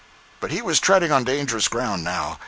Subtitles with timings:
[0.39, 2.39] But he was treading on dangerous ground, now.